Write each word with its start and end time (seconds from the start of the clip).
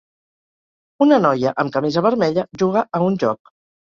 una 1.05 1.19
noia 1.25 1.51
amb 1.63 1.73
camisa 1.75 2.03
vermella 2.05 2.47
juga 2.63 2.85
a 2.99 3.03
un 3.09 3.19
joc 3.25 3.53